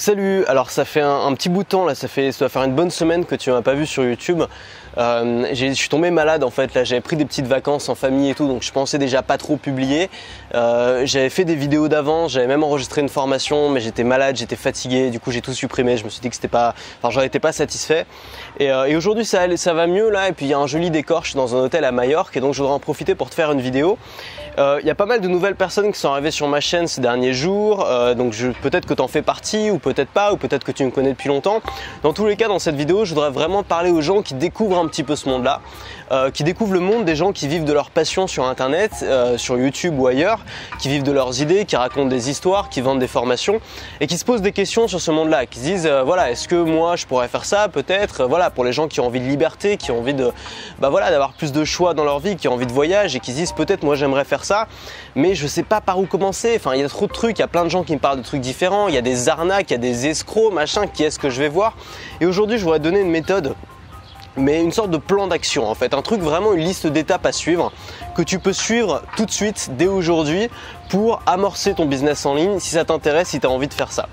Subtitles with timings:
[0.00, 2.62] Salut, alors ça fait un, petit bout de temps là, ça fait ça va faire
[2.62, 4.44] une bonne semaine que tu m'as pas vu sur YouTube.
[4.96, 8.30] Euh, je suis tombé malade en fait là, j'avais pris des petites vacances en famille
[8.30, 10.08] et tout, donc je pensais déjà pas trop publier.
[10.54, 14.54] Euh, j'avais fait des vidéos d'avant, j'avais même enregistré une formation, mais j'étais malade, j'étais
[14.54, 15.96] fatigué, du coup j'ai tout supprimé.
[15.96, 18.06] Je me suis dit que c'était pas, enfin j'en étais pas satisfait.
[18.60, 20.92] Et, euh, aujourd'hui ça, ça va mieux là, et puis il y a un joli
[20.92, 23.30] décor, je suis dans un hôtel à Majorque, et donc je voudrais en profiter pour
[23.30, 23.98] te faire une vidéo.
[24.58, 27.00] Il y a pas mal de nouvelles personnes qui sont arrivées sur ma chaîne ces
[27.00, 27.86] derniers jours,
[28.16, 30.90] donc peut-être que tu en fais partie ou peut-être pas, ou peut-être que tu me
[30.90, 31.62] connais depuis longtemps.
[32.02, 34.78] Dans tous les cas, dans cette vidéo, je voudrais vraiment parler aux gens qui découvrent
[34.78, 35.60] un petit peu ce monde-là,
[36.10, 39.36] euh, qui découvrent le monde des gens qui vivent de leur passion sur Internet, euh,
[39.36, 40.40] sur YouTube ou ailleurs,
[40.80, 43.60] qui vivent de leurs idées, qui racontent des histoires, qui vendent des formations,
[44.00, 46.48] et qui se posent des questions sur ce monde-là, qui se disent, euh, voilà, est-ce
[46.48, 49.26] que moi je pourrais faire ça Peut-être, voilà, pour les gens qui ont envie de
[49.26, 50.30] liberté, qui ont envie de,
[50.78, 53.20] bah voilà, d'avoir plus de choix dans leur vie, qui ont envie de voyage, et
[53.20, 54.66] qui se disent, peut-être moi j'aimerais faire ça,
[55.14, 56.54] mais je sais pas par où commencer.
[56.56, 57.98] Enfin, il y a trop de trucs, il y a plein de gens qui me
[57.98, 60.86] parlent de trucs différents, il y a des arnaques, il y a des escrocs, machin,
[60.86, 61.76] qui est-ce que je vais voir?
[62.20, 63.54] Et aujourd'hui, je voudrais donner une méthode
[64.38, 67.32] mais une sorte de plan d'action en fait, un truc vraiment une liste d'étapes à
[67.32, 67.72] suivre
[68.14, 70.48] que tu peux suivre tout de suite dès aujourd'hui
[70.88, 73.92] pour amorcer ton business en ligne si ça t'intéresse, si tu as envie de faire
[73.92, 74.08] ça.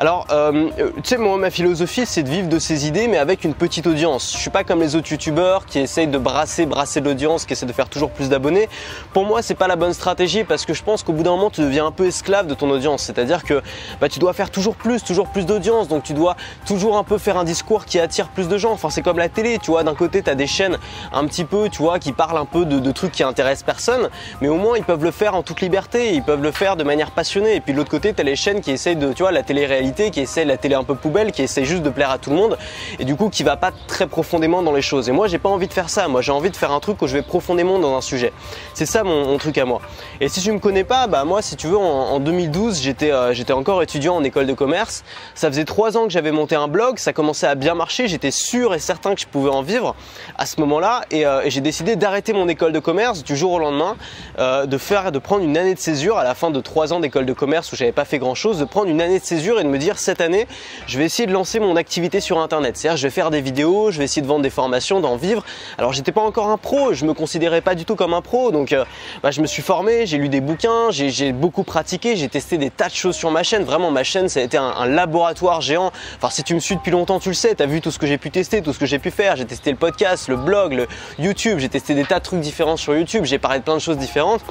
[0.00, 3.44] Alors, euh, tu sais, moi, ma philosophie, c'est de vivre de ses idées, mais avec
[3.44, 4.32] une petite audience.
[4.32, 7.66] Je suis pas comme les autres youtubeurs qui essayent de brasser, brasser l'audience, qui essaient
[7.66, 8.70] de faire toujours plus d'abonnés.
[9.12, 11.50] Pour moi, c'est pas la bonne stratégie parce que je pense qu'au bout d'un moment,
[11.50, 13.02] tu deviens un peu esclave de ton audience.
[13.02, 13.60] C'est-à-dire que
[14.00, 15.86] bah, tu dois faire toujours plus, toujours plus d'audience.
[15.86, 18.72] Donc, tu dois toujours un peu faire un discours qui attire plus de gens.
[18.72, 19.84] Enfin, c'est comme la télé, tu vois.
[19.84, 20.78] D'un côté, tu as des chaînes
[21.12, 24.08] un petit peu, tu vois, qui parlent un peu de, de trucs qui intéressent personne,
[24.40, 26.14] mais au moins, ils peuvent le faire en toute liberté.
[26.14, 27.56] Ils peuvent le faire de manière passionnée.
[27.56, 29.42] Et puis, de l'autre côté, tu as les chaînes qui essayent de, tu vois, la
[29.42, 32.30] télé-réalité qui essaie la télé un peu poubelle, qui essaie juste de plaire à tout
[32.30, 32.58] le monde
[32.98, 35.08] et du coup qui va pas très profondément dans les choses.
[35.08, 37.02] Et moi j'ai pas envie de faire ça, moi j'ai envie de faire un truc
[37.02, 38.32] où je vais profondément dans un sujet.
[38.74, 39.80] C'est ça mon, truc à moi.
[40.20, 43.32] Et si tu me connais pas, bah moi si tu veux en, 2012 j'étais euh,
[43.32, 45.04] j'étais encore étudiant en école de commerce.
[45.34, 48.30] Ça faisait trois ans que j'avais monté un blog, ça commençait à bien marcher, j'étais
[48.30, 49.94] sûr et certain que je pouvais en vivre
[50.38, 53.58] à ce moment-là et, euh, j'ai décidé d'arrêter mon école de commerce du jour au
[53.58, 53.96] lendemain,
[54.38, 57.00] euh, de faire de prendre une année de césure à la fin de trois ans
[57.00, 59.60] d'école de commerce où j'avais pas fait grand chose, de prendre une année de césure
[59.60, 60.46] et de me dire cette année,
[60.86, 62.76] je vais essayer de lancer mon activité sur internet.
[62.76, 65.44] C'est-à-dire je vais faire des vidéos, je vais essayer de vendre des formations, d'en vivre.
[65.78, 68.52] Alors j'étais pas encore un pro, je me considérais pas du tout comme un pro,
[68.52, 68.84] donc euh,
[69.22, 72.70] bah, je me suis formé, j'ai lu des bouquins, j'ai beaucoup pratiqué, j'ai testé des
[72.70, 73.64] tas de choses sur ma chaîne.
[73.64, 75.90] Vraiment ma chaîne ça a été un, laboratoire géant.
[76.16, 77.98] Enfin si tu me suis depuis longtemps tu le sais, tu as vu tout ce
[77.98, 79.36] que j'ai pu tester, tout ce que j'ai pu faire.
[79.36, 80.86] J'ai testé le podcast, le blog, le
[81.18, 83.80] YouTube, j'ai testé des tas de trucs différents sur YouTube, j'ai parlé de plein de
[83.80, 84.42] choses différentes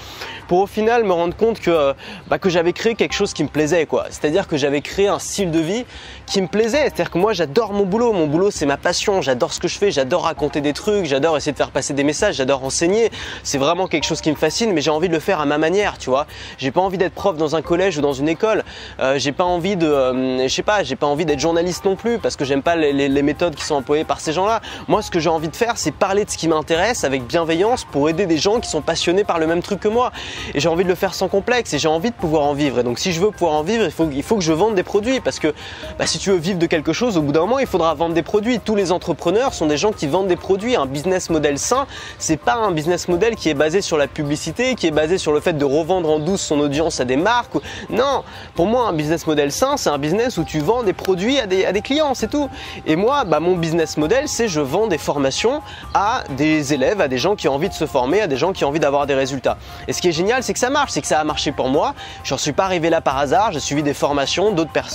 [0.48, 1.94] pour au final me rendre compte que, euh,
[2.28, 4.08] bah, que j'avais créé quelque chose qui me plaisait quoi.
[4.10, 5.86] C'est-à-dire que j'avais créé un style de vie
[6.26, 6.84] qui me plaisait.
[6.84, 9.78] C'est-à-dire que moi j'adore mon boulot, mon boulot c'est ma passion, j'adore ce que je
[9.78, 13.10] fais, j'adore raconter des trucs, j'adore essayer de faire passer des messages, j'adore enseigner.
[13.44, 15.58] C'est vraiment quelque chose qui me fascine, mais j'ai envie de le faire à ma
[15.58, 16.28] manière, tu vois.
[16.58, 18.64] J'ai pas envie d'être prof dans un collège ou dans une école.
[19.00, 21.96] Euh, j'ai pas envie de, euh, je sais pas, j'ai pas envie d'être journaliste non
[21.96, 24.62] plus parce que j'aime pas les, méthodes qui sont employées par ces gens-là.
[24.88, 27.84] Moi ce que j'ai envie de faire c'est parler de ce qui m'intéresse avec bienveillance
[27.84, 30.12] pour aider des gens qui sont passionnés par le même truc que moi.
[30.54, 32.80] Et j'ai envie de le faire sans complexe et j'ai envie de pouvoir en vivre.
[32.80, 34.76] Et donc si je veux pouvoir en vivre, il faut, il faut que je vende
[34.76, 35.54] des produits parce que
[35.98, 38.14] bah, si tu veux vivre de quelque chose, au bout d'un moment, il faudra vendre
[38.14, 38.60] des produits.
[38.60, 40.76] Tous les entrepreneurs sont des gens qui vendent des produits.
[40.76, 41.88] Un business model sain,
[42.18, 45.32] c'est pas un business model qui est basé sur la publicité, qui est basé sur
[45.32, 47.56] le fait de revendre en douce son audience à des marques.
[47.90, 48.24] Non,
[48.56, 51.48] pour moi, un business model sain, c'est un business où tu vends des produits à
[51.48, 52.50] des, à des clients, c'est tout.
[52.86, 55.62] Et moi, bah, mon business model, c'est je vends des formations
[55.94, 58.54] à des élèves, à des gens qui ont envie de se former, à des gens
[58.54, 59.58] qui ont envie d'avoir des résultats.
[59.88, 61.70] Et ce qui est génial, c'est que ça marche, c'est que ça a marché pour
[61.70, 61.94] moi.
[62.24, 64.89] J'en suis pas arrivé là par hasard, j'ai suivi des formations d'autres personnes,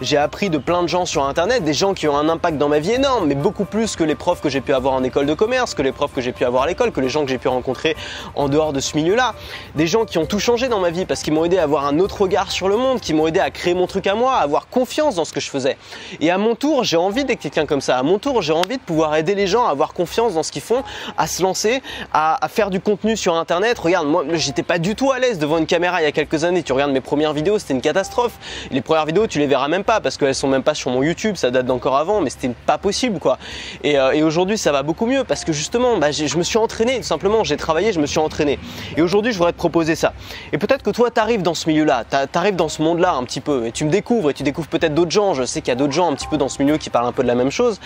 [0.00, 2.68] j'ai appris de plein de gens sur internet, des gens qui ont un impact dans
[2.68, 5.26] ma vie énorme, mais beaucoup plus que les profs que j'ai pu avoir en école
[5.26, 7.30] de commerce, que les profs que j'ai pu avoir à l'école, que les gens que
[7.30, 7.96] j'ai pu rencontrer
[8.34, 9.34] en dehors de ce milieu-là.
[9.74, 11.84] Des gens qui ont tout changé dans ma vie parce qu'ils m'ont aidé à avoir
[11.86, 14.34] un autre regard sur le monde, qui m'ont aidé à créer mon truc à moi,
[14.34, 15.76] à avoir confiance dans ce que je faisais.
[16.20, 17.98] Et à mon tour, j'ai envie d'être quelqu'un comme ça.
[17.98, 20.52] À mon tour, j'ai envie de pouvoir aider les gens à avoir confiance dans ce
[20.52, 20.82] qu'ils font,
[21.16, 23.78] à se lancer, à, à faire du contenu sur internet.
[23.78, 26.44] Regarde, moi, j'étais pas du tout à l'aise devant une caméra il y a quelques
[26.44, 26.62] années.
[26.62, 28.32] Tu regardes mes premières vidéos, c'était une catastrophe.
[28.70, 31.02] Les premières vidéos, tu les verras même pas parce qu'elles sont même pas sur mon
[31.02, 33.38] YouTube, ça date d'encore avant, mais c'était pas possible quoi.
[33.84, 36.98] Et, euh, aujourd'hui, ça va beaucoup mieux parce que justement, bah, je me suis entraîné,
[36.98, 38.58] tout simplement, j'ai travaillé, je me suis entraîné.
[38.96, 40.12] Et aujourd'hui, je voudrais te proposer ça.
[40.52, 43.24] Et peut-être que toi, tu arrives dans ce milieu-là, tu arrives dans ce monde-là un
[43.24, 45.34] petit peu, et tu me découvres, et tu découvres peut-être d'autres gens.
[45.34, 47.06] Je sais qu'il y a d'autres gens un petit peu dans ce milieu qui parlent
[47.06, 47.80] un peu de la même chose.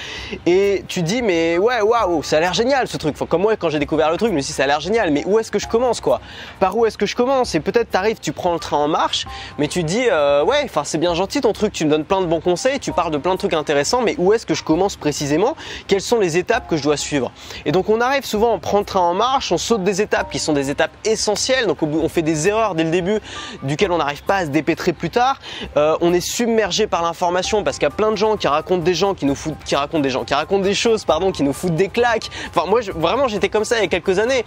[0.46, 3.16] Et tu dis, mais ouais, waouh, ça a l'air génial ce truc.
[3.16, 5.38] comme moi, quand j'ai découvert le truc, je me ça a l'air génial, mais où
[5.38, 6.20] est-ce que je commence quoi?
[6.60, 7.50] Par où est-ce que je commence?
[7.50, 9.26] C'est peut-être t'arrives, tu prends le train en marche,
[9.58, 12.20] mais tu dis euh, ouais, enfin c'est bien gentil ton truc, tu me donnes plein
[12.20, 14.62] de bons conseils, tu parles de plein de trucs intéressants, mais où est-ce que je
[14.62, 15.56] commence précisément?
[15.86, 17.32] Quelles sont les étapes que je dois suivre?
[17.64, 20.30] Et donc on arrive souvent, on prend le train en marche, on saute des étapes
[20.30, 23.20] qui sont des étapes essentielles, donc on fait des erreurs dès le début,
[23.62, 25.38] duquel on n'arrive pas à se dépêtrer plus tard.
[25.76, 28.82] Euh, on est submergé par l'information parce qu'il y a plein de gens qui racontent
[28.82, 31.42] des gens qui nous foutent, qui racontent des gens, qui racontent des choses, pardon, qui
[31.42, 32.30] nous foutent des claques.
[32.48, 34.44] Enfin moi vraiment j'étais comme ça il y a quelques années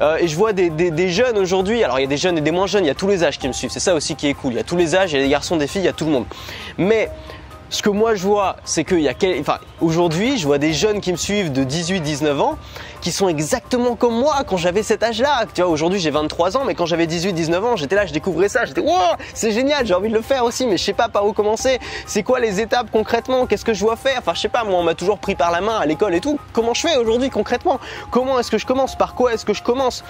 [0.00, 1.84] euh, et je vois des jeunes aujourd'hui.
[1.84, 3.24] Alors il y a des jeunes et des moins jeunes, il y a tous les
[3.24, 3.70] âges qui me suivent.
[3.70, 4.52] C'est ça aussi qui est cool.
[4.52, 5.88] Il y a tous les âges, il y a des garçons, des filles, il y
[5.88, 6.17] a tout le monde.
[6.78, 7.10] Mais
[7.70, 9.12] ce que moi je vois, c'est qu'il
[9.80, 12.58] aujourd'hui, je vois des jeunes qui me suivent de 18-19 ans
[13.00, 15.44] qui sont exactement comme moi quand j'avais cet âge-là.
[15.54, 18.48] Tu vois, aujourd'hui j'ai 23 ans, mais quand j'avais 18-19 ans, j'étais là, je découvrais
[18.48, 18.92] ça, j'étais wow,
[19.34, 21.78] c'est génial, j'ai envie de le faire aussi, mais je sais pas par où commencer.
[22.06, 23.46] C'est quoi les étapes concrètement?
[23.46, 24.18] Qu'est-ce que je dois faire?
[24.18, 26.20] Enfin, je sais pas, moi on m'a toujours pris par la main à l'école et
[26.20, 26.38] tout.
[26.52, 27.78] Comment je fais aujourd'hui concrètement?
[28.10, 28.96] Comment est-ce que je commence?
[28.96, 30.04] Par quoi est-ce que je commence?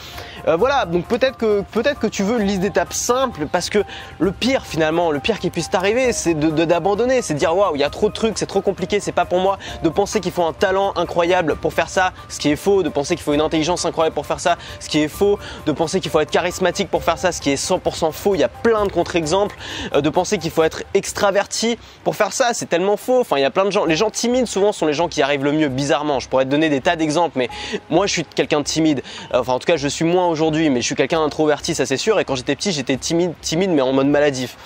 [0.47, 3.85] Euh, Voilà, donc peut-être que peut-être que tu veux une liste d'étapes simples parce que
[4.19, 7.75] le pire finalement, le pire qui puisse t'arriver, c'est de d'abandonner, c'est de dire waouh,
[7.77, 10.21] il y a trop de trucs, c'est trop compliqué, c'est pas pour moi, de penser
[10.21, 13.25] qu'il faut un talent incroyable pour faire ça, ce qui est faux, de penser qu'il
[13.25, 16.21] faut une intelligence incroyable pour faire ça, ce qui est faux, de penser qu'il faut
[16.21, 18.35] être charismatique pour faire ça, ce qui est 100% faux.
[18.35, 19.57] Il y a plein de contre-exemples,
[19.95, 23.21] euh, de penser qu'il faut être extraverti pour faire ça, c'est tellement faux.
[23.21, 23.85] Enfin, il y a plein de gens.
[23.85, 26.21] Les gens timides souvent sont les gens qui arrivent le mieux, bizarrement.
[26.21, 27.49] Je pourrais te donner des tas d'exemples, mais
[27.91, 29.03] moi je suis quelqu'un de timide.
[29.35, 31.87] Euh, enfin, en tout cas, je suis moins aujourd'hui, mais je suis quelqu'un d'introverti, ça
[31.87, 32.19] c'est sûr.
[32.21, 34.57] Et quand j'étais petit, j'étais timide, timide, mais en mode maladif.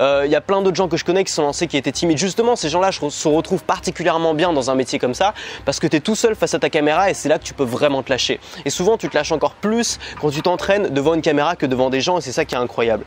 [0.00, 1.92] Euh, il y a plein d'autres gens que je connais qui sont lancés qui étaient
[1.92, 2.18] timides.
[2.18, 5.34] Justement, ces gens-là se retrouvent particulièrement bien dans un métier comme ça
[5.64, 7.54] parce que tu es tout seul face à ta caméra et c'est là que tu
[7.54, 8.40] peux vraiment te lâcher.
[8.64, 11.90] Et souvent, tu te lâches encore plus quand tu t'entraînes devant une caméra que devant
[11.90, 13.04] des gens et c'est ça qui est incroyable.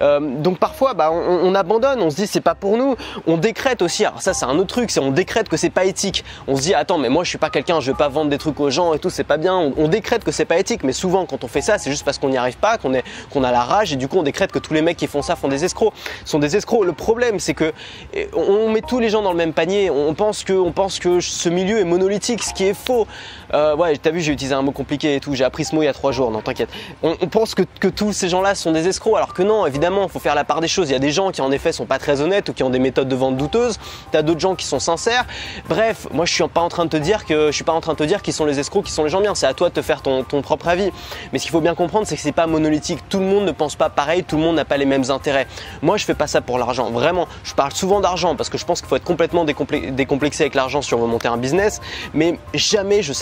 [0.00, 2.96] Euh, donc parfois, bah, on, abandonne, on se dit c'est pas pour nous.
[3.26, 4.04] On décrète aussi.
[4.04, 6.24] Alors ça, c'est un autre truc, c'est on décrète que c'est pas éthique.
[6.48, 8.38] On se dit attends, mais moi je suis pas quelqu'un, je vais pas vendre des
[8.38, 9.72] trucs aux gens et tout, c'est pas bien.
[9.76, 12.18] On, décrète que c'est pas éthique, mais souvent quand on fait ça, c'est juste parce
[12.18, 14.72] qu'on n'y arrive pas, qu'on a la rage et du coup on décrète que tous
[14.72, 15.92] les mecs qui font ça font des escrocs,
[16.32, 16.84] sont des escrocs.
[16.84, 17.72] Le problème, c'est que
[18.14, 19.90] eh, on met tous les gens dans le même panier.
[19.90, 23.06] On pense que, on pense que ce milieu est monolithique, ce qui est faux.
[23.54, 25.34] Euh, ouais, t'as vu, j'ai utilisé un mot compliqué et tout.
[25.34, 26.30] J'ai appris ce mot il y a trois jours.
[26.30, 26.70] Non, t'inquiète.
[27.02, 29.66] On, pense que, tous ces gens-là sont des escrocs, alors que non.
[29.66, 30.88] Évidemment, faut faire la part des choses.
[30.88, 32.70] Il y a des gens qui en effet sont pas très honnêtes ou qui ont
[32.70, 33.78] des méthodes de vente douteuses.
[34.10, 35.26] T'as d'autres gens qui sont sincères.
[35.68, 37.80] Bref, moi je suis pas en train de te dire que je suis pas en
[37.80, 39.34] train de te dire qui sont les escrocs, qui sont les gens bien.
[39.34, 40.90] C'est à toi de te faire ton, ton propre avis.
[41.32, 43.00] Mais ce qu'il faut bien comprendre, c'est que c'est pas monolithique.
[43.08, 44.24] Tout le monde ne pense pas pareil.
[44.24, 45.46] Tout le monde n'a pas les mêmes intérêts.
[45.82, 46.90] Moi, je fais pas ça pour l'argent.
[46.90, 50.54] Vraiment, je parle souvent d'argent parce que je pense qu'il faut être complètement décomplexé avec
[50.54, 51.80] l'argent si on veut monter un business.
[52.14, 53.12] Mais jamais je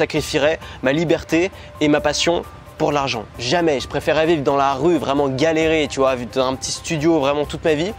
[0.82, 1.50] ma liberté
[1.81, 2.43] et ma passion
[2.81, 3.25] pour l'argent.
[3.38, 3.78] Jamais.
[3.78, 7.44] Je préférerais vivre dans la rue, vraiment galérer, tu vois, dans un petit studio vraiment
[7.44, 7.93] toute ma vie,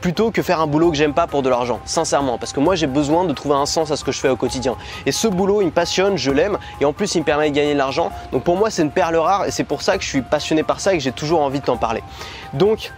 [0.00, 1.80] plutôt que faire un boulot que j'aime pas pour de l'argent.
[1.84, 2.38] Sincèrement.
[2.38, 4.36] Parce que moi, j'ai besoin de trouver un sens à ce que je fais au
[4.36, 4.76] quotidien.
[5.06, 7.56] Et ce boulot, il me passionne, je l'aime, et en plus, il me permet de
[7.56, 8.12] gagner de l'argent.
[8.30, 10.62] Donc pour moi, c'est une perle rare, et c'est pour ça que je suis passionné
[10.62, 12.04] par ça et que j'ai toujours envie de t'en parler.
[12.52, 12.92] Donc,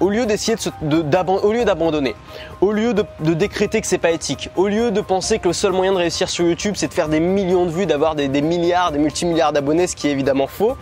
[0.00, 2.14] au lieu d'essayer de, d'abandonner,
[2.60, 5.72] au lieu de, décréter que c'est pas éthique, au lieu de penser que le seul
[5.72, 8.92] moyen de réussir sur YouTube c'est de faire des millions de vues, d'avoir des, milliards,
[8.92, 10.76] des multimilliards d'abonnés, ce qui est évidemment faux,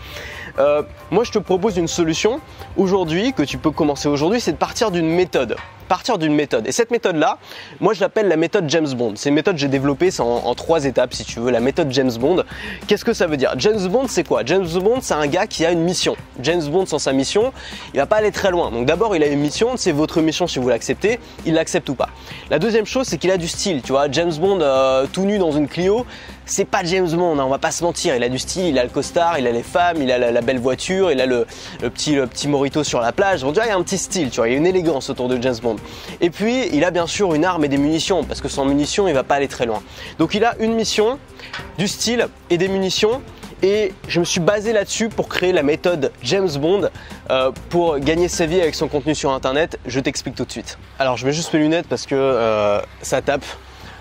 [0.59, 2.41] euh, moi je te propose une solution
[2.77, 5.57] aujourd'hui que tu peux commencer aujourd'hui, c'est de partir d'une méthode
[5.89, 6.67] partir d'une méthode.
[6.67, 7.39] Et cette méthode-là,
[7.81, 9.15] moi je l'appelle la méthode James Bond.
[9.17, 12.13] C'est une méthode que j'ai développée en, trois étapes, si tu veux, la méthode James
[12.19, 12.45] Bond.
[12.87, 13.55] Qu'est-ce que ça veut dire?
[13.59, 14.43] James Bond, c'est quoi?
[14.45, 16.17] James Bond, c'est un gars qui a une mission.
[16.41, 17.53] James Bond, sans sa mission,
[17.95, 18.71] il va pas aller très loin.
[18.71, 21.95] Donc d'abord, il a une mission, c'est votre mission si vous l'acceptez, il l'accepte ou
[21.95, 22.09] pas.
[22.51, 23.83] La deuxième chose, c'est qu'il a du style.
[23.83, 26.07] Tu vois, James Bond euh, tout nu dans une Clio,
[26.49, 28.17] c'est pas James Bond, hein, on va pas se mentir.
[28.17, 30.41] Il a du style, il a le costard, il a les femmes, il a la,
[30.41, 31.47] belle voiture, il a le,
[31.81, 33.45] petit, morito sur la plage.
[33.45, 35.11] On dirait il y a un petit style, tu vois, il y a une élégance
[35.11, 35.77] autour de James Bond.
[36.21, 39.07] Et puis, il a bien sûr une arme et des munitions, parce que sans munitions,
[39.09, 39.83] il va pas aller très loin.
[40.19, 41.19] Donc, il a une mission,
[41.77, 43.21] du style et des munitions.
[43.61, 46.91] Et je me suis basé là-dessus pour créer la méthode James Bond
[47.31, 49.81] euh, pour gagner sa vie avec son contenu sur Internet.
[49.85, 50.79] Je t'explique tout de suite.
[51.01, 53.45] Alors je mets juste mes lunettes parce que euh, ça tape.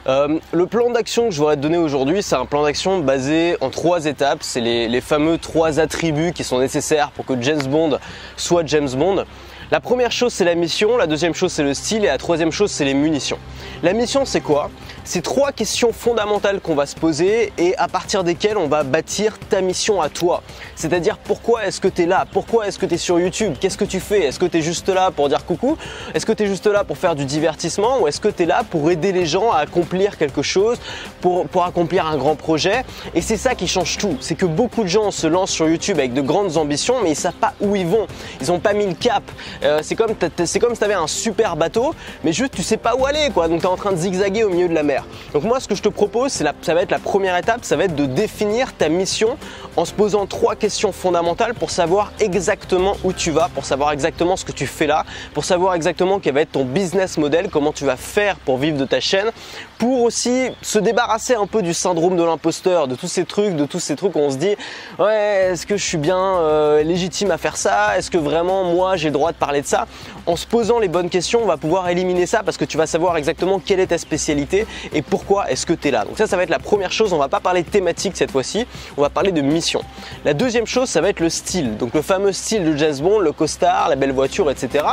[0.08, 3.58] Euh, le plan d'action que je voudrais te donner aujourd'hui, c'est un plan d'action basé
[3.60, 4.40] en trois étapes.
[4.42, 8.00] C'est les, les, fameux trois attributs qui sont nécessaires pour que James Bond
[8.38, 9.26] soit James Bond.
[9.70, 12.54] La première chose, c'est la mission, la deuxième chose, c'est le style et la troisième
[12.54, 13.38] chose, c'est les munitions.
[13.84, 14.70] La mission, c'est quoi?
[15.04, 19.38] C'est trois questions fondamentales qu'on va se poser et à partir desquelles on va bâtir
[19.50, 20.42] ta mission à toi.
[20.76, 22.26] C'est-à-dire pourquoi est-ce que tu es là?
[22.32, 23.56] Pourquoi est-ce que tu es sur YouTube?
[23.60, 24.22] Qu'est-ce que tu fais?
[24.24, 25.78] Est-ce que tu es juste là pour dire coucou?
[26.14, 28.00] Est-ce que tu es juste là pour faire du divertissement?
[28.02, 30.78] Ou est-ce que tu es là pour aider les gens à accomplir quelque chose,
[31.22, 32.84] pour, accomplir un grand projet?
[33.16, 34.18] Et c'est ça qui change tout.
[34.22, 37.16] C'est que beaucoup de gens se lancent sur YouTube avec de grandes ambitions mais ils
[37.16, 38.08] savent pas où ils vont.
[38.42, 39.24] Ils n'ont pas mis le cap.
[39.64, 40.14] Euh, c'est comme,
[40.46, 43.48] si tu avais un super bateau, mais juste tu sais pas où aller quoi.
[43.48, 45.06] Donc es en train de zigzaguer au milieu de la mer.
[45.34, 47.86] Donc moi ce que je te propose, ça va être la première étape, ça va
[47.86, 49.38] être de définir ta mission
[49.76, 54.36] en se posant trois questions fondamentales pour savoir exactement où tu vas, pour savoir exactement
[54.36, 57.72] ce que tu fais là, pour savoir exactement quel va être ton business model, comment
[57.72, 59.32] tu vas faire pour vivre de ta chaîne,
[59.78, 63.66] pour aussi se débarrasser un peu du syndrome de l'imposteur, de tous ces trucs, de
[63.66, 64.56] tous ces trucs où on se dit
[65.00, 67.98] ouais est-ce que je suis bien euh, légitime à faire ça?
[67.98, 69.88] Est-ce que vraiment moi j'ai le droit de de ça
[70.26, 72.88] En se posant les bonnes questions, on va pouvoir éliminer ça parce que tu vas
[72.88, 76.06] savoir exactement quelle est ta spécialité et pourquoi est-ce que tu es là.
[76.06, 77.14] Donc ça, ça va être la première chose.
[77.14, 78.66] On va pas parler thématique cette fois-ci,
[78.98, 79.82] on va parler de mission.
[80.26, 81.78] La deuxième chose, ça va être le style.
[81.78, 84.86] Donc le fameux style de James Bond, le costard, la belle voiture, etc.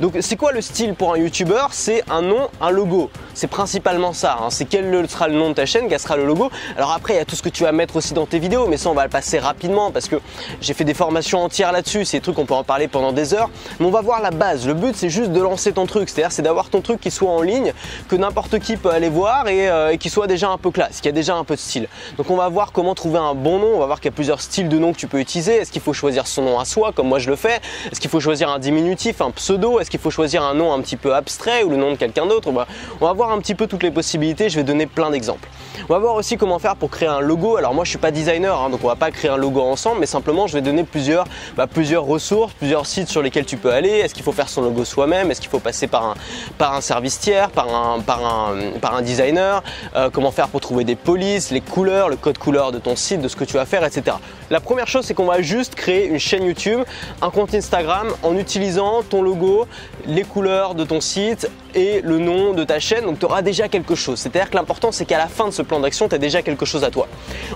[0.00, 3.10] Donc c'est quoi le style pour un YouTuber C'est un nom, un logo.
[3.34, 4.38] C'est principalement ça.
[4.40, 4.50] Hein.
[4.50, 6.50] C'est quel sera le nom de ta chaîne, quel sera le logo.
[6.76, 8.66] Alors après, il y a tout ce que tu vas mettre aussi dans tes vidéos,
[8.66, 10.16] mais ça, on va le passer rapidement parce que
[10.60, 12.04] j'ai fait des formations entières là-dessus.
[12.04, 13.50] C'est des trucs qu'on peut en parler pendant des heures.
[13.78, 14.66] Mais on va voir la base.
[14.66, 16.08] Le but, c'est juste de lancer ton truc.
[16.08, 17.72] C'est-à-dire, c'est d'avoir ton truc qui soit en ligne,
[18.08, 21.08] que n'importe qui peut aller voir euh, et, qui soit déjà un peu classe, qui
[21.08, 21.88] a déjà un peu de style.
[22.16, 23.68] Donc on va voir comment trouver un bon nom.
[23.74, 25.56] On va voir qu'il y a plusieurs styles de noms que tu peux utiliser.
[25.56, 27.60] Est-ce qu'il faut choisir son nom à soi, comme moi je le fais?
[27.90, 29.80] Est-ce qu'il faut choisir un diminutif, un pseudo?
[29.80, 32.26] Est-ce qu'il faut choisir un nom un petit peu abstrait ou le nom de quelqu'un
[32.26, 32.48] d'autre?
[32.48, 34.48] On va, voir un petit peu toutes les possibilités.
[34.48, 35.48] Je vais donner plein d'exemples.
[35.88, 37.56] On va voir aussi comment faire pour créer un logo.
[37.56, 40.00] Alors moi je suis pas designer, hein, donc on va pas créer un logo ensemble,
[40.00, 41.24] mais simplement je vais donner plusieurs,
[41.56, 43.87] bah, plusieurs ressources, plusieurs sites sur lesquels tu peux aller.
[43.88, 46.14] Est-ce qu'il faut faire son logo soi-même Est-ce qu'il faut passer par
[46.60, 49.62] un, service tiers, par un designer
[49.96, 53.20] euh, Comment faire pour trouver des polices, les couleurs, le code couleur de ton site,
[53.20, 54.16] de ce que tu vas faire, etc.
[54.50, 56.80] La première chose c'est qu'on va juste créer une chaîne YouTube,
[57.22, 59.66] un compte Instagram en utilisant ton logo,
[60.08, 63.04] les couleurs de ton site et le nom de ta chaîne.
[63.04, 64.18] Donc tu auras déjà quelque chose.
[64.18, 66.64] C'est-à-dire que l'important c'est qu'à la fin de ce plan d'action, tu as déjà quelque
[66.64, 67.06] chose à toi.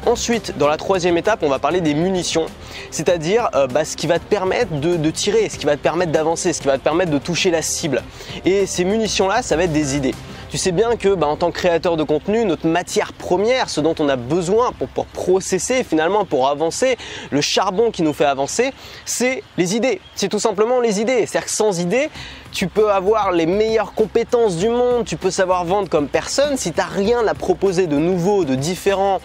[0.06, 2.46] Ensuite, dans la troisième étape, on va parler des munitions,
[2.90, 6.12] c'est-à-dire euh, bah, ce qui va te permettre de, tirer, ce qui va te permettre
[6.12, 8.02] d'avancer, ce qui va te permettre de toucher la cible.
[8.44, 10.14] Et ces munitions-là, ça va être des idées.
[10.50, 13.80] Tu sais bien que bah, en tant que créateur de contenu, notre matière première, ce
[13.80, 16.98] dont on a besoin pour, pour processer finalement, pour avancer,
[17.30, 18.74] le charbon qui nous fait avancer,
[19.06, 20.02] c'est les idées.
[20.14, 21.24] C'est tout simplement les idées.
[21.24, 22.10] C'est-à-dire que sans idées,
[22.52, 26.72] tu peux avoir les meilleures compétences du monde, tu peux savoir vendre comme personne, si
[26.72, 29.20] tu n'as rien à proposer de nouveau, de différent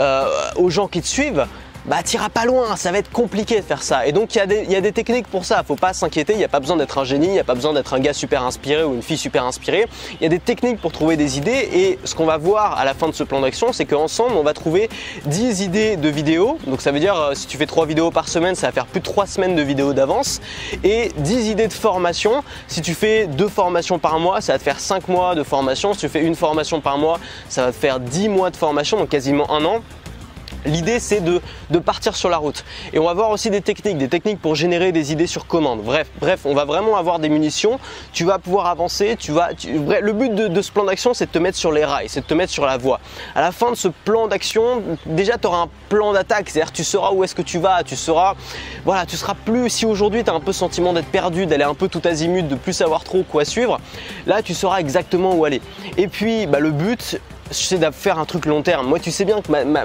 [0.00, 0.26] euh,
[0.56, 1.46] aux gens qui te suivent,
[1.84, 4.06] bah t'iras pas loin, ça va être compliqué de faire ça.
[4.06, 6.48] Et donc il y, a des, techniques pour ça, faut pas s'inquiéter, il n'y a
[6.48, 8.84] pas besoin d'être un génie, il n'y a pas besoin d'être un gars super inspiré
[8.84, 9.86] ou une fille super inspirée.
[10.20, 12.84] Il y a des techniques pour trouver des idées et ce qu'on va voir à
[12.84, 14.88] la fin de ce plan d'action, c'est qu'ensemble on va trouver
[15.26, 16.58] 10 idées de vidéos.
[16.66, 18.86] Donc ça veut dire euh, si tu fais 3 vidéos par semaine, ça va faire
[18.86, 20.40] plus de 3 semaines de vidéos d'avance.
[20.84, 24.64] Et 10 idées de formation, si tu fais 2 formations par mois, ça va te
[24.64, 25.94] faire 5 mois de formation.
[25.94, 28.98] Si tu fais une formation par mois, ça va te faire 10 mois de formation,
[28.98, 29.82] donc quasiment un an.
[30.64, 31.40] L'idée c'est de,
[31.78, 32.64] partir sur la route.
[32.92, 35.82] Et on va voir aussi des techniques, des techniques pour générer des idées sur commande.
[35.82, 37.80] Bref, bref, on va vraiment avoir des munitions.
[38.12, 39.16] Tu vas pouvoir avancer.
[39.18, 42.08] Tu vas, le but de, ce plan d'action, c'est de te mettre sur les rails,
[42.08, 43.00] c'est de te mettre sur la voie.
[43.34, 46.84] À la fin de ce plan d'action, déjà tu auras un plan d'attaque, c'est-à-dire tu
[46.84, 48.34] sauras où est-ce que tu vas, tu sauras,
[48.84, 49.68] voilà, tu seras plus.
[49.68, 52.54] Si aujourd'hui tu as un peu sentiment d'être perdu, d'aller un peu tout azimut, de
[52.54, 53.80] plus savoir trop quoi suivre,
[54.26, 55.60] là tu sauras exactement où aller.
[55.96, 58.86] Et puis, bah, le but, c'est de faire un truc long terme.
[58.86, 59.84] Moi, tu sais bien que ma,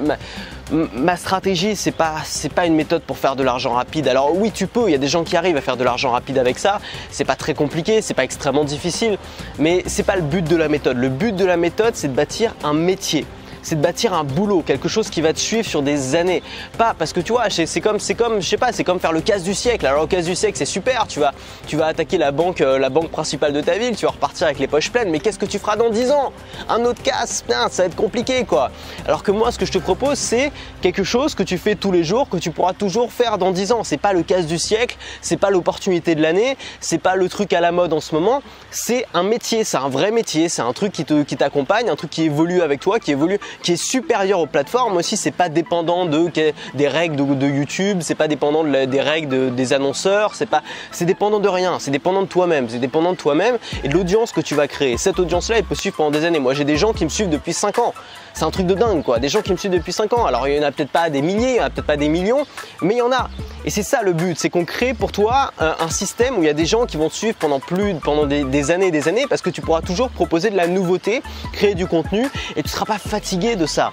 [1.17, 2.15] stratégie, c'est pas,
[2.55, 4.07] pas une méthode pour faire de l'argent rapide.
[4.07, 4.87] Alors oui, tu peux.
[4.87, 6.79] Il y a des gens qui arrivent à faire de l'argent rapide avec ça.
[7.11, 9.17] C'est pas très compliqué, c'est pas extrêmement difficile,
[9.59, 10.97] mais c'est pas le but de la méthode.
[10.97, 13.25] Le but de la méthode, c'est de bâtir un métier
[13.67, 16.41] c'est de bâtir un boulot, quelque chose qui va te suivre sur des années.
[16.77, 19.11] Pas parce que tu vois, c'est comme, c'est comme, je sais pas, c'est comme faire
[19.11, 19.85] le casse du siècle.
[19.85, 21.33] Alors le casse du siècle, c'est super, tu vas,
[21.67, 24.47] tu vas attaquer la banque, euh, la banque principale de ta ville, tu vas repartir
[24.47, 25.09] avec les poches pleines.
[25.09, 26.31] Mais qu'est-ce que tu feras dans 10 ans?
[26.69, 28.71] Un autre casse, ça va être compliqué quoi.
[29.05, 31.91] Alors que moi, ce que je te propose, c'est quelque chose que tu fais tous
[31.91, 33.83] les jours, que tu pourras toujours faire dans 10 ans.
[33.83, 37.51] C'est pas le casse du siècle, c'est pas l'opportunité de l'année, c'est pas le truc
[37.51, 38.41] à la mode en ce moment.
[38.71, 42.23] C'est un métier, c'est un vrai métier, c'est un truc qui t'accompagne, un truc qui
[42.23, 45.17] évolue avec toi, qui évolue, qui est supérieur aux plateformes aussi.
[45.17, 46.27] C'est pas dépendant de
[46.73, 50.61] des règles de, de YouTube, c'est pas dépendant des règles des annonceurs, c'est pas,
[50.91, 51.77] c'est dépendant de rien.
[51.79, 54.97] C'est dépendant de toi-même, c'est dépendant de toi-même et de l'audience que tu vas créer.
[54.97, 56.39] Cette audience-là, elle peut suivre pendant des années.
[56.39, 57.93] Moi, j'ai des gens qui me suivent depuis 5 ans.
[58.37, 59.17] C'est un truc de dingue, quoi.
[59.17, 60.27] Des gens qui me suivent depuis 5 ans.
[60.27, 61.97] Alors, il y en a peut-être pas des milliers, il y en a peut-être pas
[61.97, 62.45] des millions,
[62.83, 63.31] mais il y en a.
[63.65, 66.49] Et c'est ça le but, c'est qu'on crée pour toi un, système où il y
[66.49, 69.07] a des gens qui vont te suivre pendant plus, pendant des, des années et des
[69.07, 72.67] années, parce que tu pourras toujours proposer de la nouveauté, créer du contenu, et tu
[72.67, 73.91] ne seras pas fatigué de ça.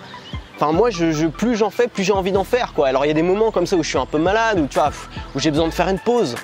[0.56, 2.88] Enfin moi je, plus j'en fais, plus j'ai envie d'en faire quoi.
[2.88, 4.66] Alors il y a des moments comme ça où je suis un peu malade, où
[4.66, 4.92] tu vois,
[5.34, 6.36] où j'ai besoin de faire une pause.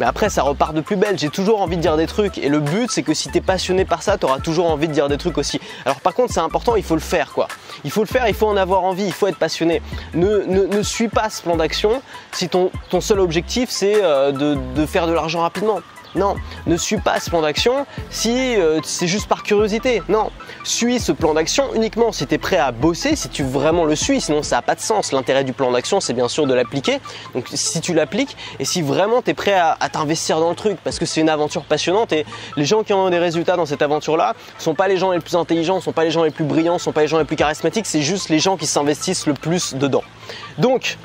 [0.00, 2.48] Mais après ça repart de plus belle, j'ai toujours envie de dire des trucs et
[2.48, 4.92] le but c'est que si tu es passionné par ça, tu auras toujours envie de
[4.92, 5.60] dire des trucs aussi.
[5.84, 7.48] Alors par contre c'est important, il faut le faire quoi.
[7.84, 9.82] Il faut le faire, il faut en avoir envie, il faut être passionné.
[10.14, 14.58] Ne, ne, suis pas ce plan d'action si ton, ton seul objectif c'est euh, de,
[14.74, 15.80] de faire de l'argent rapidement.
[16.14, 20.02] Non, ne suis pas ce plan d'action si euh, c'est juste par curiosité.
[20.08, 20.30] Non,
[20.64, 23.96] suis ce plan d'action uniquement si tu es prêt à bosser, si tu vraiment le
[23.96, 25.12] suis, sinon ça n'a pas de sens.
[25.12, 27.00] L'intérêt du plan d'action, c'est bien sûr de l'appliquer.
[27.34, 30.78] Donc si tu l'appliques et si vraiment tu es prêt à, t'investir dans le truc,
[30.84, 32.26] parce que c'est une aventure passionnante et
[32.56, 35.36] les gens qui ont des résultats dans cette aventure-là sont pas les gens les plus
[35.36, 37.86] intelligents, sont pas les gens les plus brillants, sont pas les gens les plus charismatiques,
[37.86, 40.04] c'est juste les gens qui s'investissent le plus dedans.
[40.58, 40.98] Donc,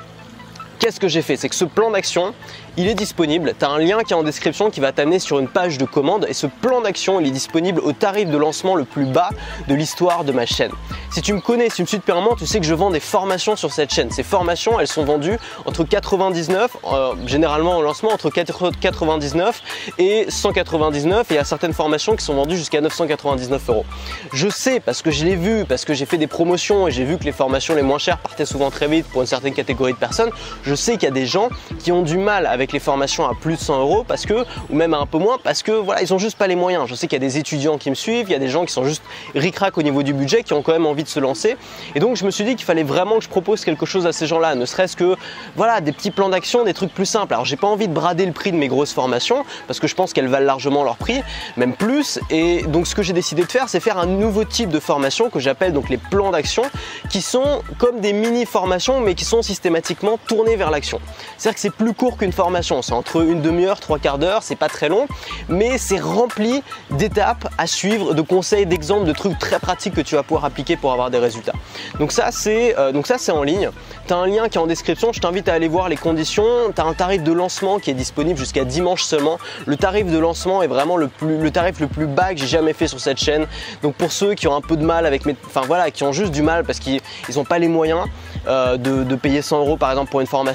[0.80, 1.38] qu'est-ce que j'ai fait?
[1.38, 2.34] C'est que ce plan d'action,
[2.78, 3.54] il est disponible.
[3.58, 5.86] Tu as un lien qui est en description qui va t'amener sur une page de
[5.86, 9.30] commande et ce plan d'action, il est disponible au tarif de lancement le plus bas
[9.68, 10.72] de l'histoire de ma chaîne.
[11.12, 12.92] Si tu me connais, si tu me suis depuis un tu sais que je vends
[12.92, 14.12] des formations sur cette chaîne.
[14.12, 19.62] Ces formations, elles sont vendues entre 99, euh, généralement au lancement entre 99
[19.98, 23.86] et 199 et il y a certaines formations qui sont vendues jusqu'à 999 euros.
[24.34, 27.06] Je sais parce que je l'ai vu, parce que j'ai fait des promotions et j'ai
[27.06, 29.94] vu que les formations les moins chères partaient souvent très vite pour une certaine catégorie
[29.94, 30.30] de personnes.
[30.68, 31.48] Je sais qu'il y a des gens
[31.80, 34.76] qui ont du mal avec les formations à plus de 100 euros parce que, ou
[34.76, 36.88] même à un peu moins, parce que voilà, ils ont juste pas les moyens.
[36.88, 38.66] Je sais qu'il y a des étudiants qui me suivent, il y a des gens
[38.66, 39.02] qui sont juste
[39.34, 41.56] ric-rac au niveau du budget, qui ont quand même envie de se lancer.
[41.96, 44.12] Et donc je me suis dit qu'il fallait vraiment que je propose quelque chose à
[44.12, 45.16] ces gens-là, ne serait-ce que
[45.56, 47.34] voilà, des petits plans d'action, des trucs plus simples.
[47.34, 49.96] Alors j'ai pas envie de brader le prix de mes grosses formations parce que je
[49.96, 51.22] pense qu'elles valent largement leur prix,
[51.56, 52.20] même plus.
[52.30, 55.30] Et donc ce que j'ai décidé de faire, c'est faire un nouveau type de formation
[55.30, 56.64] que j'appelle donc les plans d'action,
[57.10, 61.00] qui sont comme des mini formations, mais qui sont systématiquement tournées vers l'action.
[61.38, 64.56] C'est-à-dire que c'est plus court qu'une formation c'est entre une demi-heure, trois quarts d'heure, c'est
[64.56, 65.08] pas très long,
[65.48, 70.16] mais c'est rempli d'étapes à suivre, de conseils, d'exemples, de trucs très pratiques que tu
[70.16, 71.54] vas pouvoir appliquer pour avoir des résultats.
[72.00, 73.70] Donc ça c'est euh, donc ça c'est en ligne.
[74.08, 76.46] Tu as un lien qui est en description, je t'invite à aller voir les conditions.
[76.76, 79.38] Tu as un tarif de lancement qui est disponible jusqu'à dimanche seulement.
[79.66, 82.48] Le tarif de lancement est vraiment le, plus, le tarif le plus bas que j'ai
[82.48, 83.48] jamais fait sur cette chaîne.
[83.84, 86.12] Donc pour ceux qui ont un peu de mal avec mes, enfin voilà, qui ont
[86.12, 87.02] juste du mal parce qu'ils
[87.36, 88.06] n'ont pas les moyens
[88.48, 90.47] euh, de, de payer 100 euros par exemple pour une formation,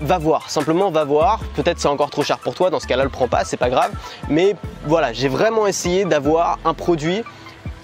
[0.00, 1.40] va voir, simplement va voir.
[1.54, 3.70] Peut-être c'est encore trop cher pour toi, dans ce cas-là, le prends pas, c'est pas
[3.70, 3.92] grave.
[4.28, 7.22] Mais voilà, j'ai vraiment essayé d'avoir un produit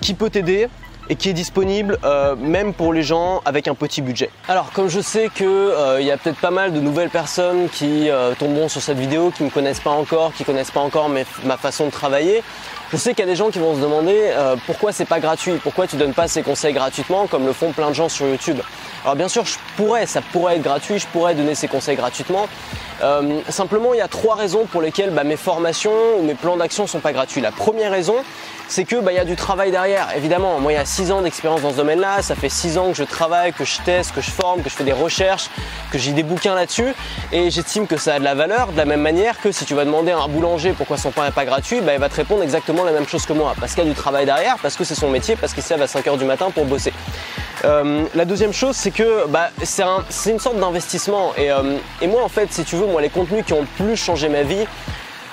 [0.01, 0.69] qui peut t'aider
[1.09, 4.31] et qui est disponible euh, même pour les gens avec un petit budget.
[4.49, 8.11] Alors comme je sais qu'il euh, y a peut-être pas mal de nouvelles personnes qui
[8.11, 11.09] euh, tomberont sur cette vidéo, qui ne me connaissent pas encore, qui connaissent pas encore
[11.45, 12.43] ma façon de travailler,
[12.93, 14.33] je sais qu'il y a des gens qui vont se demander
[14.67, 17.89] pourquoi c'est pas gratuit, pourquoi tu donnes pas ces conseils gratuitement comme le font plein
[17.89, 18.61] de gens sur YouTube?
[19.07, 22.49] Alors bien sûr, je pourrais, ça pourrait être gratuit, je pourrais donner ces conseils gratuitement.
[23.03, 26.57] Euh, simplement, il y a trois raisons pour lesquelles bah, mes formations ou mes plans
[26.57, 27.41] d'action sont pas gratuits.
[27.41, 28.17] La première raison,
[28.69, 30.09] c'est que bah, y a du travail derrière.
[30.17, 32.89] Évidemment, moi il y a 6 ans d'expérience dans ce domaine-là, ça fait 6 ans
[32.91, 35.51] que je travaille, que je teste, que je forme, que je fais des recherches,
[35.93, 36.95] que j'ai des bouquins là-dessus
[37.33, 39.75] et j'estime que ça a de la valeur de la même manière que si tu
[39.75, 42.17] vas demander à un boulanger pourquoi son pain n'est pas gratuit, bah, il va te
[42.17, 44.77] répondre exactement la même chose que moi parce qu'il y a du travail derrière, parce
[44.77, 46.93] que c'est son métier, parce qu'il se à 5h du matin pour bosser.
[47.65, 51.33] Euh, la deuxième chose, c'est que bah, c'est une sorte d'investissement.
[51.39, 54.29] Euh, et, moi, en fait, si tu veux, moi, les contenus qui ont plus changé
[54.29, 54.67] ma vie,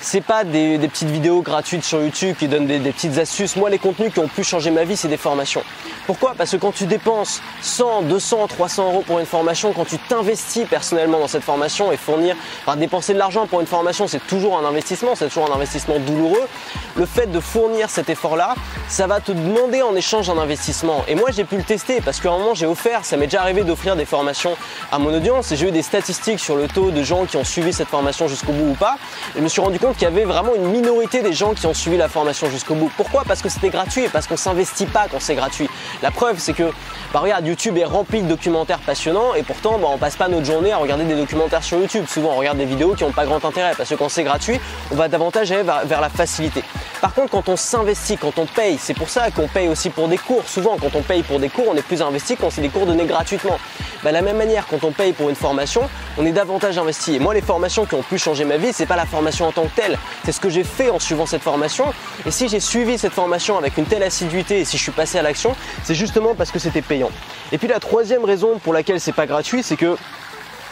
[0.04, 3.56] c'est pas des, petites vidéos gratuites sur YouTube qui donnent des, petites astuces.
[3.56, 5.64] Moi, les contenus qui ont pu changer ma vie, c'est des formations.
[6.06, 6.34] Pourquoi?
[6.38, 10.68] Parce que quand tu dépenses 100, 200, 300 euros pour une formation, quand tu t'investis
[10.68, 12.36] personnellement dans cette formation et fournir,
[12.66, 15.98] enfin, dépenser de l'argent pour une formation, c'est toujours un investissement, c'est toujours un investissement
[16.00, 16.48] douloureux.
[16.96, 18.56] Le fait de fournir cet effort-là,
[18.90, 21.06] ça va te demander en échange un investissement.
[21.08, 23.42] Et moi, j'ai pu le tester parce qu'à un moment, j'ai offert, ça m'est déjà
[23.42, 24.58] arrivé d'offrir des formations
[24.92, 27.46] à mon audience et j'ai eu des statistiques sur le taux de gens qui ont
[27.46, 28.98] suivi cette formation jusqu'au bout ou pas.
[29.36, 31.66] Et je me suis rendu compte qu'il y avait vraiment une minorité des gens qui
[31.66, 32.92] ont suivi la formation jusqu'au bout.
[32.98, 33.24] Pourquoi?
[33.28, 35.70] Parce que c'était gratuit et parce qu'on s'investit pas quand c'est gratuit.
[36.02, 36.72] La preuve, c'est que,
[37.14, 40.46] bah regarde, YouTube est rempli de documentaires passionnants et pourtant, bah, on passe pas notre
[40.46, 42.06] journée à regarder des documentaires sur YouTube.
[42.08, 44.60] Souvent, on regarde des vidéos qui n'ont pas grand intérêt parce que quand c'est gratuit,
[44.92, 46.64] on va davantage vers, la facilité.
[47.02, 50.08] Par contre, quand on s'investit, quand on paye, c'est pour ça qu'on paye aussi pour
[50.08, 50.48] des cours.
[50.48, 52.86] Souvent, quand on paye pour des cours, on est plus investi quand c'est des cours
[52.86, 53.58] donnés gratuitement.
[54.04, 55.82] Bah, de la même manière, quand on paye pour une formation,
[56.18, 57.16] on est davantage investi.
[57.16, 59.52] Et moi, les formations qui ont pu changer ma vie, c'est pas la formation en
[59.52, 61.86] tant que telle, c'est ce que j'ai fait en suivant cette formation.
[62.26, 65.18] Et si j'ai suivi cette formation avec une telle assiduité et si je suis passé
[65.18, 67.10] à l'action, c'est justement parce que c'était payant.
[67.52, 69.98] Et puis la troisième raison pour laquelle c'est pas gratuit, c'est que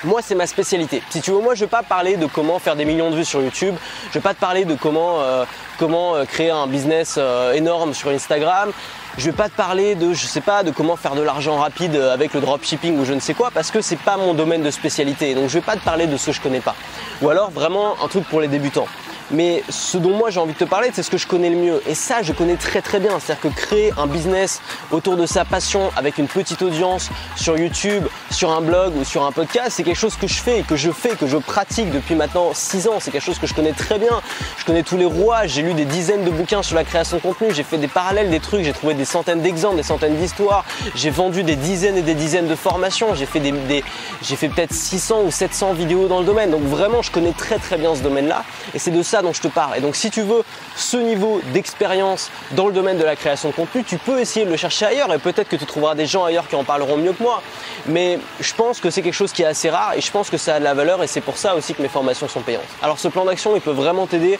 [0.04, 1.04] moi, c'est ma spécialité.
[1.12, 3.26] Si tu veux, moi, je vais pas parler de comment faire des millions de vues
[3.26, 3.76] sur YouTube.
[4.10, 5.46] Je vais pas te parler de comment, euh,
[5.80, 8.72] euh, créer un business euh, énorme sur Instagram.
[9.18, 11.96] Je vais pas te parler de, je sais pas, de comment faire de l'argent rapide
[11.96, 14.72] avec le dropshipping ou je ne sais quoi, parce que c'est pas mon domaine de
[14.72, 15.36] spécialité.
[15.36, 16.76] Donc, je vais pas te parler de ce que je connais pas.
[17.22, 18.88] Ou alors, vraiment, un truc pour les débutants.
[19.32, 21.56] Mais ce dont moi j'ai envie de te parler, c'est ce que je connais le
[21.56, 21.82] mieux.
[21.88, 23.20] Et ça, je connais très très bien.
[23.20, 28.06] C'est-à-dire que créer un business autour de sa passion avec une petite audience sur YouTube,
[28.30, 30.92] sur un blog ou sur un podcast, c'est quelque chose que je fais, que je
[30.92, 33.00] fais, que je pratique depuis maintenant 6 ans.
[33.00, 34.22] C'est quelque chose que je connais très bien.
[34.58, 35.48] Je connais tous les rois.
[35.48, 37.54] J'ai lu des dizaines de bouquins sur la création de contenu.
[37.54, 38.64] J'ai fait des parallèles, des trucs.
[38.64, 40.66] J'ai trouvé des centaines d'exemples, des centaines d'histoires.
[40.96, 43.16] J'ai vendu des dizaines et des dizaines de formations.
[43.16, 43.84] J'ai fait des,
[44.22, 46.52] j'ai fait peut-être 600 ou 700 vidéos dans le domaine.
[46.52, 48.44] Donc vraiment, je connais très très bien ce domaine-là.
[48.74, 49.78] Et c'est de ça dont je te parle.
[49.78, 50.44] Et donc si tu veux
[50.76, 54.52] ce niveau d'expérience dans le domaine de la création de contenu, tu peux essayer de
[54.52, 57.14] le chercher ailleurs et peut-être que tu trouveras des gens ailleurs qui en parleront mieux
[57.14, 57.42] que moi.
[57.88, 60.38] Mais je pense que c'est quelque chose qui est assez rare et je pense que
[60.38, 62.64] ça a de la valeur et c'est pour ça aussi que mes formations sont payantes.
[62.82, 64.40] Alors ce plan d'action, il peut vraiment t'aider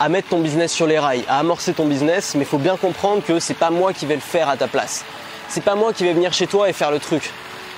[0.00, 2.76] à mettre ton business sur les rails, à amorcer ton business, mais il faut bien
[2.76, 5.04] comprendre que c'est pas moi qui vais le faire à ta place.
[5.48, 7.30] C'est pas moi qui vais venir chez toi et faire le truc.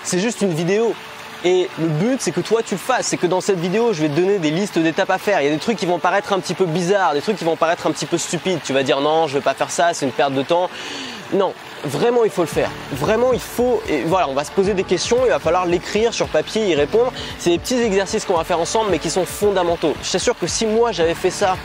[0.04, 0.94] C'est juste une vidéo.
[1.44, 3.08] Et le but, c'est que toi, tu le fasses.
[3.08, 5.42] C'est que dans cette vidéo, je vais te donner des listes d'étapes à faire.
[5.42, 7.44] Il y a des trucs qui vont paraître un petit peu bizarres, des trucs qui
[7.44, 8.60] vont paraître un petit peu stupides.
[8.64, 10.70] Tu vas dire non, je vais pas faire ça, c'est une perte de temps.
[11.34, 11.52] Non,
[11.84, 12.70] vraiment, il faut le faire.
[12.92, 13.82] Vraiment, il faut.
[13.88, 16.74] Et voilà, on va se poser des questions, il va falloir l'écrire sur papier, y
[16.74, 17.12] répondre.
[17.38, 19.94] C'est des petits exercices qu'on va faire ensemble, mais qui sont fondamentaux.
[20.02, 21.56] Je sûr que si moi j'avais fait ça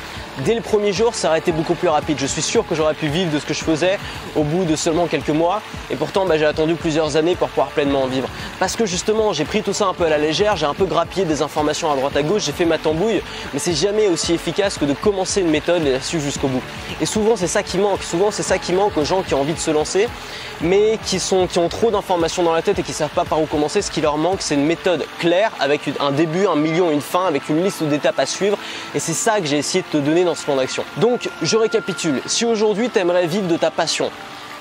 [0.45, 2.17] dès le premier jour, ça aurait été beaucoup plus rapide.
[2.19, 3.99] Je suis sûr que j'aurais pu vivre de ce que je faisais
[4.35, 5.61] au bout de seulement quelques mois.
[5.89, 8.29] Et pourtant, bah, j'ai attendu plusieurs années pour pouvoir pleinement en vivre.
[8.59, 10.85] Parce que justement, j'ai pris tout ça un peu à la légère, j'ai un peu
[10.85, 13.21] grappillé des informations à droite à gauche, j'ai fait ma tambouille,
[13.53, 16.61] mais c'est jamais aussi efficace que de commencer une méthode et la suivre jusqu'au bout.
[17.01, 18.03] Et souvent, c'est ça qui manque.
[18.03, 20.07] Souvent, c'est ça qui manque aux gens qui ont envie de se lancer,
[20.61, 23.81] mais qui, ont trop d'informations dans la tête et qui savent pas par où commencer.
[23.81, 27.25] Ce qui leur manque, c'est une méthode claire avec un début, un million, une fin,
[27.25, 28.57] avec une liste d'étapes à suivre.
[28.93, 30.23] Et c'est ça que j'ai essayé de te donner
[30.97, 32.21] Donc, je récapitule.
[32.25, 34.11] Si aujourd'hui, tu aimerais vivre de ta passion,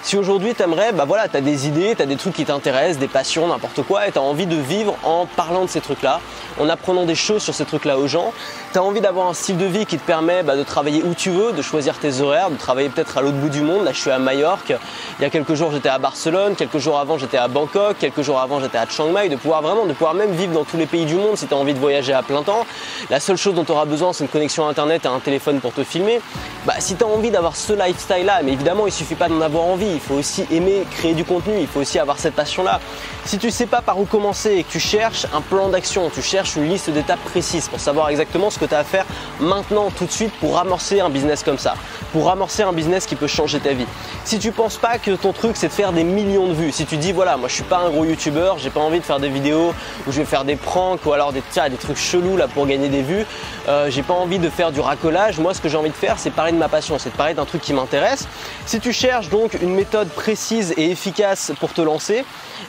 [0.02, 2.44] si aujourd'hui tu aimerais, bah voilà, tu as des idées, tu as des trucs qui
[2.44, 5.80] t'intéressent, des passions, n'importe quoi, et tu as envie de vivre en parlant de ces
[5.80, 6.20] trucs-là,
[6.60, 8.32] en apprenant des choses sur ces trucs-là aux gens,
[8.72, 11.14] tu as envie d'avoir un style de vie qui te permet bah, de travailler où
[11.14, 13.84] tu veux, de choisir tes horaires, de travailler peut-être à l'autre bout du monde.
[13.84, 14.74] Là, je suis à Majorque.
[15.18, 18.22] Il y a quelques jours, j'étais à Barcelone, quelques jours avant, j'étais à Bangkok, quelques
[18.22, 20.76] jours avant, j'étais à Chiang Mai, de pouvoir vraiment, de pouvoir même vivre dans tous
[20.76, 22.66] les pays du monde si tu as envie de voyager à plein temps.
[23.10, 25.72] La seule chose dont tu auras besoin, c'est une connexion internet et un téléphone pour
[25.72, 26.20] te filmer.
[26.66, 29.64] Bah, si tu as envie d'avoir ce lifestyle-là, mais évidemment, il suffit pas d'en avoir
[29.64, 32.80] envie, il faut aussi aimer créer du contenu, il faut aussi avoir cette passion-là.
[33.24, 36.22] Si tu sais pas par où commencer et que tu cherches un plan d'action, tu
[36.22, 39.04] cherches une liste d'étapes précises pour savoir exactement ce que tu as à faire
[39.40, 41.74] maintenant, tout de suite, pour amorcer un business comme ça,
[42.12, 43.86] pour amorcer un business qui peut changer ta vie.
[44.24, 46.86] Si tu penses pas que ton truc c'est de faire des millions de vues, si
[46.86, 49.20] tu dis voilà, moi je suis pas un gros youtubeur, j'ai pas envie de faire
[49.20, 49.74] des vidéos
[50.06, 52.88] où je vais faire des pranks ou alors des, des trucs chelous là pour gagner
[52.88, 53.26] des vues,
[53.68, 56.18] euh, j'ai pas envie de faire du racolage, moi ce que j'ai envie de faire
[56.18, 58.26] c'est parler de ma passion, c'est de parler d'un truc qui m'intéresse.
[58.64, 62.24] Si tu cherches donc une méthode précise et efficace pour te lancer,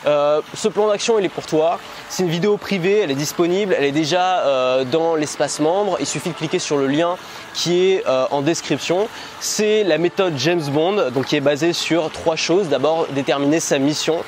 [0.05, 1.79] euh, ce plan d'action il est pour toi.
[2.07, 5.97] C'est une vidéo privée, elle est disponible, elle est déjà euh, dans l'espace membre.
[5.99, 7.17] Il suffit de cliquer sur le lien
[7.55, 9.07] qui est euh, en description.
[9.39, 12.69] C'est la méthode James Bond, donc qui est basée sur trois choses.
[12.69, 14.23] D'abord, déterminer sa mission.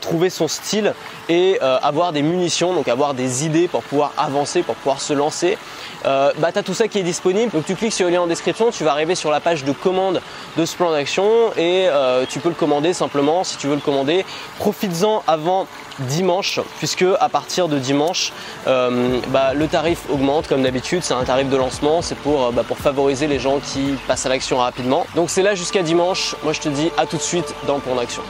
[0.00, 0.94] Trouver son style
[1.28, 5.56] et avoir des munitions, donc avoir des idées pour pouvoir avancer, pour pouvoir se lancer.
[6.04, 7.52] bah, tu tout ça qui est disponible.
[7.52, 9.72] Donc tu cliques sur le lien en description, tu vas arriver sur la page de
[9.72, 10.20] commande
[10.56, 11.88] de ce plan d'action et
[12.28, 14.24] tu peux le commander simplement si tu veux le commander.
[14.58, 15.66] Profites-en avant
[16.00, 18.32] dimanche, puisque à partir de dimanche,
[18.66, 21.02] euh, bah, le tarif augmente comme d'habitude.
[21.02, 24.26] C'est un tarif de lancement, c'est pour, euh, bah, pour favoriser les gens qui passent
[24.26, 25.06] à l'action rapidement.
[25.14, 26.34] Donc c'est là jusqu'à dimanche.
[26.42, 28.22] Moi je te dis à tout de suite dans le plan d'action.